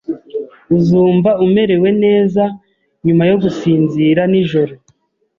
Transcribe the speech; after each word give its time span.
Uzumva 0.75 1.29
umerewe 1.45 1.89
neza 2.03 2.43
nyuma 3.05 3.23
yo 3.29 3.35
gusinzira 3.43 4.21
nijoro. 4.31 4.73